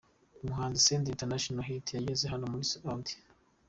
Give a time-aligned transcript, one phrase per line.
[0.43, 3.13] Umuhanzi Senderi International Hit yageze hano muri Audi.